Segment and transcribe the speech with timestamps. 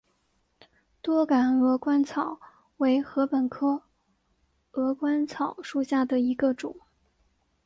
[1.03, 2.39] 多秆鹅观草
[2.77, 3.83] 为禾本科
[4.71, 6.75] 鹅观草属下的一个种。